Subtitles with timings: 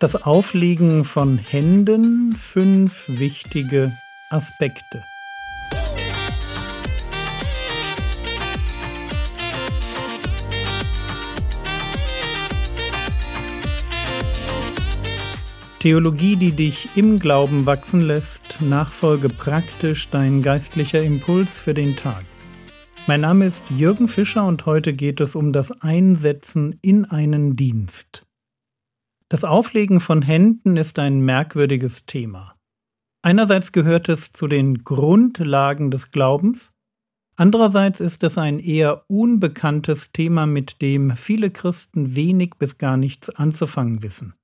[0.00, 3.92] Das Auflegen von Händen, fünf wichtige
[4.30, 5.04] Aspekte.
[15.80, 22.24] Theologie, die dich im Glauben wachsen lässt, Nachfolge praktisch, dein geistlicher Impuls für den Tag.
[23.06, 28.24] Mein Name ist Jürgen Fischer und heute geht es um das Einsetzen in einen Dienst.
[29.30, 32.56] Das Auflegen von Händen ist ein merkwürdiges Thema.
[33.22, 36.72] Einerseits gehört es zu den Grundlagen des Glaubens,
[37.36, 43.30] andererseits ist es ein eher unbekanntes Thema, mit dem viele Christen wenig bis gar nichts
[43.30, 44.34] anzufangen wissen.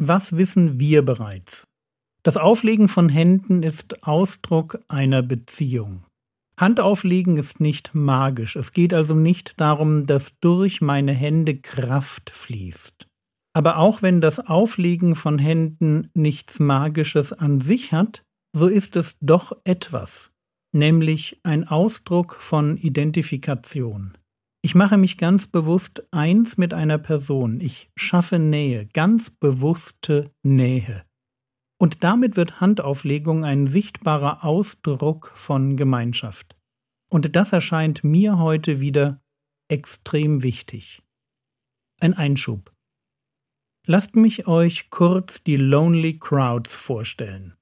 [0.00, 1.66] Was wissen wir bereits?
[2.22, 6.04] Das Auflegen von Händen ist Ausdruck einer Beziehung.
[6.56, 13.07] Handauflegen ist nicht magisch, es geht also nicht darum, dass durch meine Hände Kraft fließt.
[13.58, 19.16] Aber auch wenn das Auflegen von Händen nichts Magisches an sich hat, so ist es
[19.20, 20.30] doch etwas,
[20.70, 24.16] nämlich ein Ausdruck von Identifikation.
[24.62, 27.60] Ich mache mich ganz bewusst eins mit einer Person.
[27.60, 31.04] Ich schaffe Nähe, ganz bewusste Nähe.
[31.80, 36.56] Und damit wird Handauflegung ein sichtbarer Ausdruck von Gemeinschaft.
[37.10, 39.20] Und das erscheint mir heute wieder
[39.66, 41.02] extrem wichtig.
[41.98, 42.72] Ein Einschub.
[43.90, 47.54] Lasst mich euch kurz die Lonely Crowds vorstellen.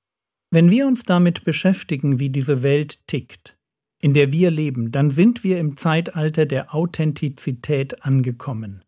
[0.50, 3.56] Wenn wir uns damit beschäftigen, wie diese Welt tickt,
[4.00, 8.84] in der wir leben, dann sind wir im Zeitalter der Authentizität angekommen.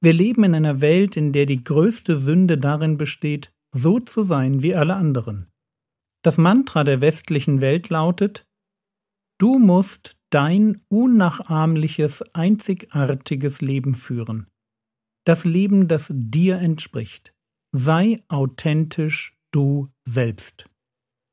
[0.00, 4.60] Wir leben in einer Welt, in der die größte Sünde darin besteht, so zu sein
[4.60, 5.52] wie alle anderen.
[6.22, 8.44] Das Mantra der westlichen Welt lautet
[9.38, 14.48] Du musst dein unnachahmliches, einzigartiges Leben führen.
[15.24, 17.32] Das Leben, das dir entspricht.
[17.72, 20.66] Sei authentisch du selbst.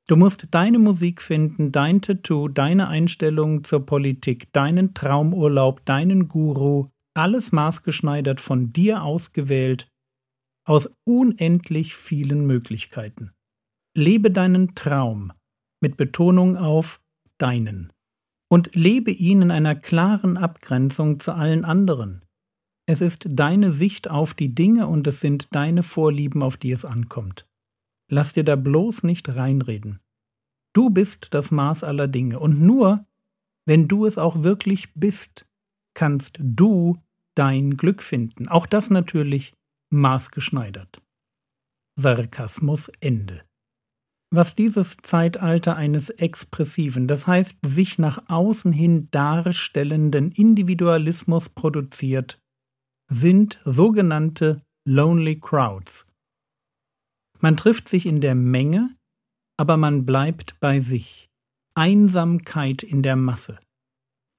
[0.07, 6.89] Du musst deine Musik finden, dein Tattoo, deine Einstellung zur Politik, deinen Traumurlaub, deinen Guru,
[7.13, 9.87] alles maßgeschneidert von dir ausgewählt,
[10.65, 13.31] aus unendlich vielen Möglichkeiten.
[13.95, 15.33] Lebe deinen Traum
[15.81, 17.01] mit Betonung auf
[17.37, 17.91] deinen
[18.49, 22.23] und lebe ihn in einer klaren Abgrenzung zu allen anderen.
[22.87, 26.85] Es ist deine Sicht auf die Dinge und es sind deine Vorlieben, auf die es
[26.85, 27.47] ankommt.
[28.09, 29.99] Lass dir da bloß nicht reinreden.
[30.73, 33.05] Du bist das Maß aller Dinge, und nur
[33.65, 35.45] wenn du es auch wirklich bist,
[35.93, 36.97] kannst du
[37.35, 38.47] dein Glück finden.
[38.47, 39.53] Auch das natürlich
[39.91, 41.01] maßgeschneidert.
[41.95, 43.43] Sarkasmus Ende.
[44.33, 52.40] Was dieses Zeitalter eines expressiven, das heißt sich nach außen hin darstellenden Individualismus produziert,
[53.11, 56.07] sind sogenannte Lonely Crowds,
[57.41, 58.95] man trifft sich in der Menge,
[59.57, 61.27] aber man bleibt bei sich.
[61.73, 63.59] Einsamkeit in der Masse.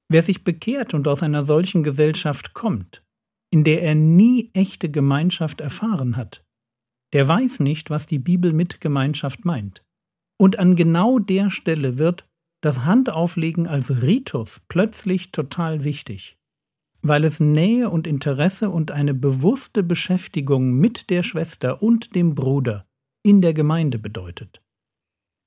[0.08, 3.02] Wer sich bekehrt und aus einer solchen Gesellschaft kommt,
[3.50, 6.44] in der er nie echte Gemeinschaft erfahren hat,
[7.12, 9.82] der weiß nicht, was die Bibel mit Gemeinschaft meint.
[10.38, 12.26] Und an genau der Stelle wird
[12.62, 16.36] das Handauflegen als Ritus plötzlich total wichtig
[17.02, 22.86] weil es Nähe und Interesse und eine bewusste Beschäftigung mit der Schwester und dem Bruder
[23.24, 24.62] in der Gemeinde bedeutet.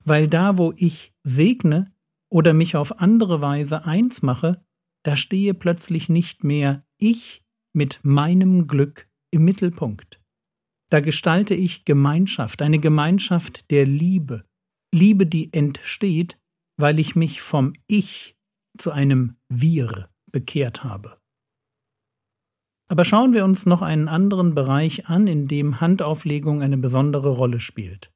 [0.03, 1.91] Weil da, wo ich segne
[2.29, 4.63] oder mich auf andere Weise eins mache,
[5.03, 7.43] da stehe plötzlich nicht mehr ich
[7.73, 10.22] mit meinem Glück im Mittelpunkt.
[10.89, 14.45] Da gestalte ich Gemeinschaft, eine Gemeinschaft der Liebe,
[14.93, 16.37] Liebe, die entsteht,
[16.77, 18.37] weil ich mich vom Ich
[18.77, 21.17] zu einem Wir bekehrt habe.
[22.88, 27.59] Aber schauen wir uns noch einen anderen Bereich an, in dem Handauflegung eine besondere Rolle
[27.59, 28.12] spielt.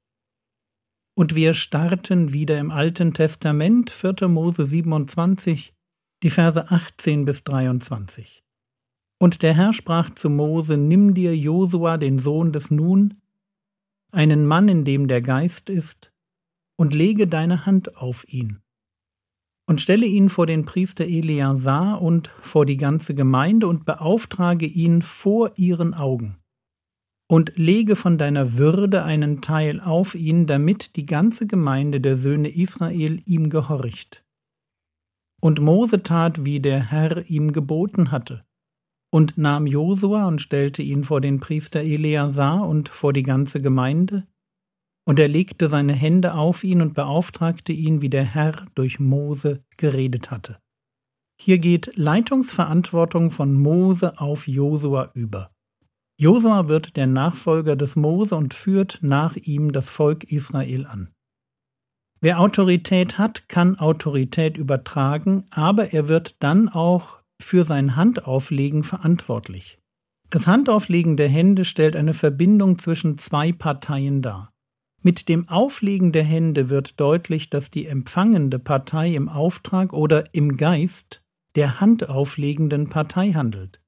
[1.16, 4.28] Und wir starten wieder im Alten Testament, 4.
[4.28, 5.74] Mose 27,
[6.24, 8.44] die Verse 18 bis 23.
[9.19, 13.18] Und der Herr sprach zu Mose: Nimm dir Josua, den Sohn des Nun,
[14.12, 16.12] einen Mann, in dem der Geist ist,
[16.77, 18.62] und lege deine Hand auf ihn
[19.69, 25.04] und stelle ihn vor den Priester Eleazar und vor die ganze Gemeinde und beauftrage ihn
[25.04, 26.39] vor ihren Augen.
[27.30, 32.50] Und lege von deiner Würde einen Teil auf ihn, damit die ganze Gemeinde der Söhne
[32.50, 34.24] Israel ihm gehorcht.
[35.39, 38.44] Und Mose tat, wie der Herr ihm geboten hatte,
[39.12, 44.25] und nahm Josua und stellte ihn vor den Priester Eleazar und vor die ganze Gemeinde,
[45.09, 49.63] und er legte seine Hände auf ihn und beauftragte ihn, wie der Herr durch Mose
[49.75, 50.59] geredet hatte.
[51.41, 55.50] Hier geht Leitungsverantwortung von Mose auf Josua über.
[56.21, 61.09] Josua wird der Nachfolger des Mose und führt nach ihm das Volk Israel an.
[62.21, 69.79] Wer Autorität hat, kann Autorität übertragen, aber er wird dann auch für sein Handauflegen verantwortlich.
[70.29, 74.53] Das Handauflegen der Hände stellt eine Verbindung zwischen zwei Parteien dar.
[75.01, 80.57] Mit dem Auflegen der Hände wird deutlich, dass die empfangende Partei im Auftrag oder im
[80.57, 81.22] Geist
[81.56, 83.81] der handauflegenden Partei handelt.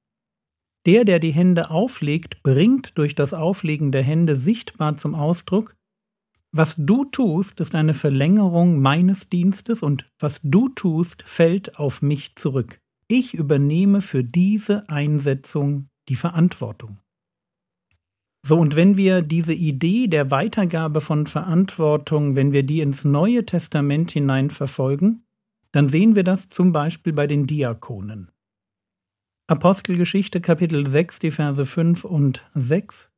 [0.86, 5.76] Der, der die Hände auflegt, bringt durch das Auflegen der Hände sichtbar zum Ausdruck,
[6.54, 12.36] was du tust, ist eine Verlängerung meines Dienstes und was du tust, fällt auf mich
[12.36, 12.78] zurück.
[13.08, 16.98] Ich übernehme für diese Einsetzung die Verantwortung.
[18.44, 23.46] So, und wenn wir diese Idee der Weitergabe von Verantwortung, wenn wir die ins Neue
[23.46, 25.24] Testament hinein verfolgen,
[25.70, 28.30] dann sehen wir das zum Beispiel bei den Diakonen.
[29.46, 33.10] Apostelgeschichte Kapitel 6, die Verse 5 und 6.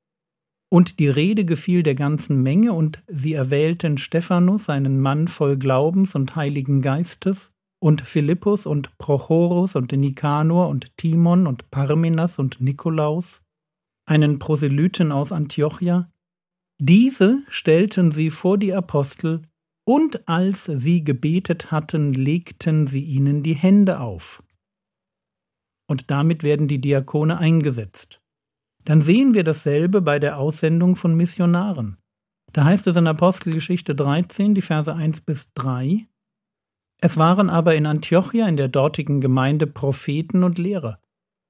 [0.68, 6.14] Und die Rede gefiel der ganzen Menge, und sie erwählten Stephanus, einen Mann voll Glaubens
[6.14, 13.43] und Heiligen Geistes, und Philippus und Prochorus und Nikanor und Timon und Parmenas und Nikolaus,
[14.06, 16.10] einen Proselyten aus Antiochia.
[16.78, 19.42] Diese stellten sie vor die Apostel,
[19.86, 24.42] und als sie gebetet hatten, legten sie ihnen die Hände auf
[25.86, 28.20] und damit werden die Diakone eingesetzt.
[28.84, 31.98] Dann sehen wir dasselbe bei der Aussendung von Missionaren.
[32.52, 36.06] Da heißt es in Apostelgeschichte 13, die Verse 1 bis 3,
[37.00, 41.00] Es waren aber in Antiochia in der dortigen Gemeinde Propheten und Lehrer.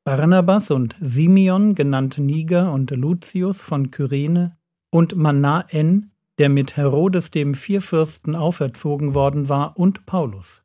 [0.04, 4.56] Barnabas und Simeon, genannt Niger, und Lucius von Kyrene,
[4.90, 10.62] und Manaen, der mit Herodes dem Vierfürsten auferzogen worden war, und Paulus.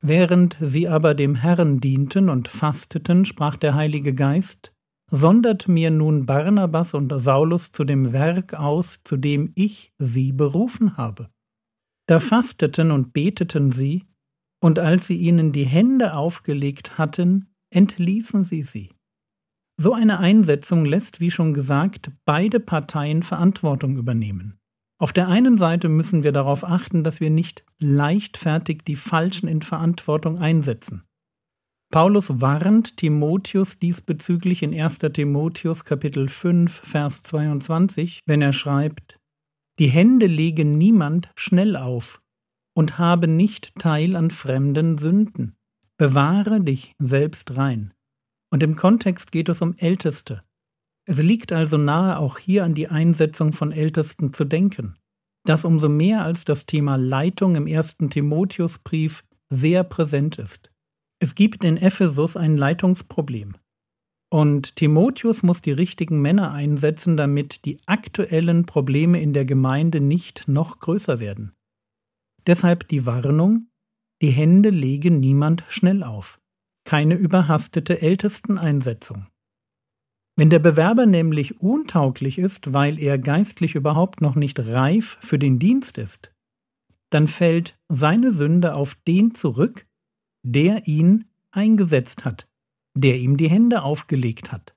[0.00, 4.72] Während sie aber dem Herrn dienten und fasteten, sprach der Heilige Geist,
[5.14, 10.96] Sondert mir nun Barnabas und Saulus zu dem Werk aus, zu dem ich sie berufen
[10.96, 11.28] habe.
[12.06, 14.06] Da fasteten und beteten sie,
[14.58, 18.90] und als sie ihnen die Hände aufgelegt hatten, entließen sie sie.
[19.76, 24.58] So eine Einsetzung lässt, wie schon gesagt, beide Parteien Verantwortung übernehmen.
[25.00, 29.62] Auf der einen Seite müssen wir darauf achten, dass wir nicht leichtfertig die Falschen in
[29.62, 31.02] Verantwortung einsetzen.
[31.90, 34.98] Paulus warnt Timotheus diesbezüglich in 1.
[35.12, 39.18] Timotheus Kapitel 5 Vers 22, wenn er schreibt
[39.78, 42.22] Die Hände legen niemand schnell auf
[42.74, 45.56] und habe nicht Teil an fremden Sünden.
[46.02, 47.94] Bewahre dich selbst rein.
[48.50, 50.42] Und im Kontext geht es um Älteste.
[51.04, 54.96] Es liegt also nahe, auch hier an die Einsetzung von Ältesten zu denken.
[55.44, 60.72] Das umso mehr als das Thema Leitung im ersten Timotheusbrief sehr präsent ist.
[61.20, 63.54] Es gibt in Ephesus ein Leitungsproblem.
[64.28, 70.48] Und Timotheus muss die richtigen Männer einsetzen, damit die aktuellen Probleme in der Gemeinde nicht
[70.48, 71.52] noch größer werden.
[72.48, 73.68] Deshalb die Warnung,
[74.22, 76.40] die Hände legen niemand schnell auf.
[76.84, 79.26] Keine überhastete Ältesteneinsetzung.
[80.36, 85.58] Wenn der Bewerber nämlich untauglich ist, weil er geistlich überhaupt noch nicht reif für den
[85.58, 86.32] Dienst ist,
[87.10, 89.86] dann fällt seine Sünde auf den zurück,
[90.42, 92.48] der ihn eingesetzt hat,
[92.94, 94.74] der ihm die Hände aufgelegt hat.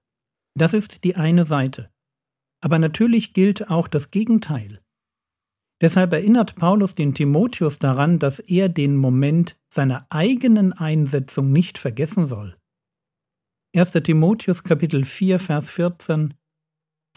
[0.57, 1.89] Das ist die eine Seite.
[2.61, 4.81] Aber natürlich gilt auch das Gegenteil.
[5.81, 12.25] Deshalb erinnert Paulus den Timotheus daran, dass er den Moment seiner eigenen Einsetzung nicht vergessen
[12.25, 12.55] soll.
[13.75, 13.91] 1.
[13.91, 16.33] Timotheus Kapitel 4 Vers 14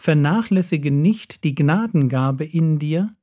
[0.01, 3.15] Vernachlässige nicht die Gnadengabe in dir,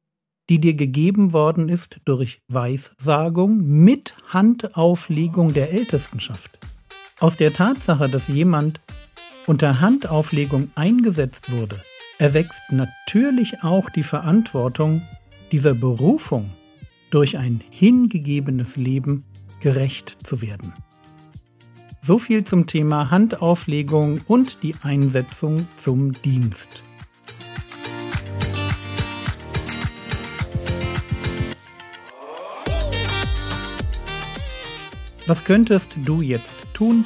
[0.48, 6.58] die dir gegeben worden ist durch Weissagung mit Handauflegung der Ältestenschaft.
[7.18, 8.80] Aus der Tatsache, dass jemand
[9.46, 11.82] unter Handauflegung eingesetzt wurde,
[12.18, 15.02] erwächst natürlich auch die Verantwortung,
[15.52, 16.50] dieser Berufung
[17.10, 19.24] durch ein hingegebenes Leben
[19.60, 20.74] gerecht zu werden.
[22.00, 26.82] So viel zum Thema Handauflegung und die Einsetzung zum Dienst.
[35.26, 37.04] Was könntest du jetzt tun?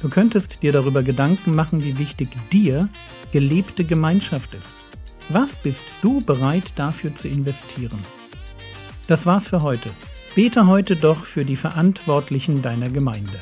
[0.00, 2.88] Du könntest dir darüber Gedanken machen, wie wichtig dir
[3.32, 4.76] gelebte Gemeinschaft ist.
[5.30, 7.98] Was bist du bereit dafür zu investieren?
[9.06, 9.90] Das war's für heute.
[10.34, 13.40] Bete heute doch für die Verantwortlichen deiner Gemeinde.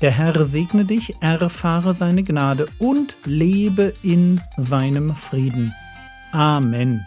[0.00, 5.74] Der Herr segne dich, erfahre seine Gnade und lebe in seinem Frieden.
[6.32, 7.06] Amen.